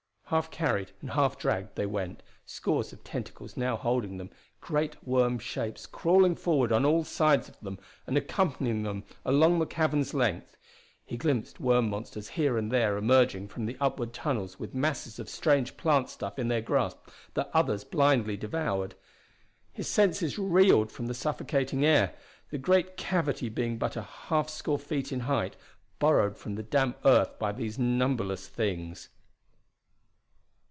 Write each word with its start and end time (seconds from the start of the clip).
Half 0.31 0.49
carried 0.49 0.93
and 1.01 1.09
half 1.09 1.37
dragged 1.37 1.75
they 1.75 1.85
went, 1.85 2.23
scores 2.45 2.93
of 2.93 3.03
tentacles 3.03 3.57
now 3.57 3.75
holding 3.75 4.15
them, 4.15 4.29
great 4.61 4.95
worm 5.05 5.39
shapes 5.39 5.85
crawling 5.85 6.37
forward 6.37 6.71
on 6.71 6.85
all 6.85 7.03
sides 7.03 7.49
of 7.49 7.59
them 7.59 7.77
and 8.07 8.15
accompanying 8.15 8.83
them 8.83 9.03
along 9.25 9.59
the 9.59 9.65
cavern's 9.65 10.13
length. 10.13 10.55
He 11.03 11.17
glimpsed 11.17 11.59
worm 11.59 11.89
monsters 11.89 12.29
here 12.29 12.57
and 12.57 12.71
there 12.71 12.95
emerging 12.95 13.49
from 13.49 13.65
the 13.65 13.75
upward 13.81 14.13
tunnels 14.13 14.57
with 14.57 14.73
masses 14.73 15.19
of 15.19 15.27
strange 15.27 15.75
plant 15.75 16.09
stuff 16.09 16.39
in 16.39 16.47
their 16.47 16.61
grasp 16.61 17.09
that 17.33 17.51
others 17.53 17.83
blindly 17.83 18.37
devoured. 18.37 18.95
His 19.73 19.89
senses 19.89 20.39
reeled 20.39 20.93
from 20.93 21.07
the 21.07 21.13
suffocating 21.13 21.83
air, 21.85 22.15
the 22.51 22.57
great 22.57 22.95
cavity 22.95 23.49
being 23.49 23.77
but 23.77 23.97
a 23.97 24.03
half 24.03 24.47
score 24.47 24.79
feet 24.79 25.11
in 25.11 25.19
height, 25.19 25.57
burrowed 25.99 26.37
from 26.37 26.55
the 26.55 26.63
damp 26.63 26.99
earth 27.03 27.37
by 27.37 27.51
these 27.51 27.77
numberless 27.77 28.47
things. 28.47 29.09